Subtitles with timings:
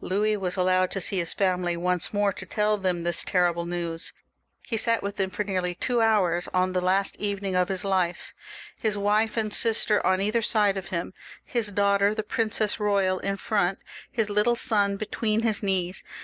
[0.00, 4.12] Louis was allowed to see his family once more, to tell them this terrible news.
[4.64, 8.34] He sat with them for nearly two hours on the last evening of his life—
[8.82, 11.14] ^his wife and sister on either side of him,
[11.44, 13.78] his daughter, the Princess Eoyal in front,
[14.10, 16.02] his little son between his knees.